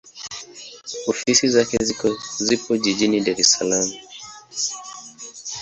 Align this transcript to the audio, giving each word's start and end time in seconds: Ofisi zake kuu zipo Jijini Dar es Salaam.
Ofisi 1.11 1.49
zake 1.49 1.77
kuu 1.99 2.17
zipo 2.45 2.71
Jijini 2.83 3.19
Dar 3.25 3.37
es 3.41 3.49
Salaam. 3.55 3.87